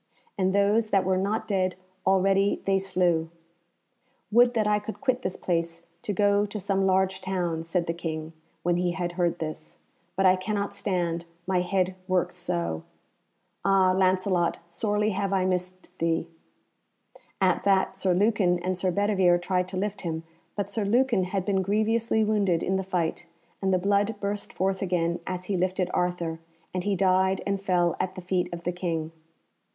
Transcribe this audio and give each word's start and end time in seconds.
And 0.35 0.51
those 0.51 0.89
that 0.89 1.05
were 1.05 1.15
not 1.15 1.47
dead 1.47 1.75
already 2.07 2.59
they 2.65 2.79
slew. 2.79 3.29
[Illustration: 4.31 4.31
THE 4.31 4.33
LAST 4.33 4.33
BATTLE 4.33 4.33
/ 4.33 4.33
Sir 4.33 4.33
Mordred] 4.33 4.47
"Would 4.47 4.53
that 4.55 4.73
I 4.73 4.79
could 4.79 5.01
quit 5.01 5.21
this 5.21 5.35
place 5.37 5.85
to 6.01 6.13
go 6.13 6.45
to 6.47 6.59
some 6.59 6.87
large 6.87 7.21
town," 7.21 7.63
said 7.63 7.85
the 7.85 7.93
King, 7.93 8.33
when 8.63 8.77
he 8.77 8.93
had 8.93 9.11
heard 9.11 9.37
this, 9.37 9.77
"but 10.15 10.25
I 10.25 10.35
cannot 10.37 10.73
stand, 10.73 11.27
my 11.45 11.61
head 11.61 11.93
works 12.07 12.35
so. 12.35 12.81
Ah, 13.63 13.91
Lancelot, 13.91 14.57
sorely 14.65 15.11
have 15.11 15.31
I 15.31 15.45
missed 15.45 15.95
thee." 15.99 16.27
At 17.39 17.63
that 17.65 17.95
Sir 17.95 18.15
Lucan 18.15 18.57
and 18.57 18.75
Sir 18.75 18.89
Bedivere 18.89 19.37
tried 19.37 19.67
to 19.67 19.77
lift 19.77 20.01
him, 20.01 20.23
but 20.55 20.67
Sir 20.67 20.83
Lucan 20.83 21.25
had 21.25 21.45
been 21.45 21.61
grievously 21.61 22.23
wounded 22.23 22.63
in 22.63 22.75
the 22.75 22.81
fight, 22.83 23.27
and 23.61 23.71
the 23.71 23.77
blood 23.77 24.15
burst 24.19 24.51
forth 24.51 24.81
again 24.81 25.19
as 25.27 25.45
he 25.45 25.55
lifted 25.55 25.91
Arthur, 25.93 26.39
and 26.73 26.85
he 26.85 26.95
died 26.95 27.43
and 27.45 27.61
fell 27.61 27.95
at 27.99 28.15
the 28.15 28.21
feet 28.21 28.51
of 28.51 28.63
the 28.63 28.71
King. 28.71 29.11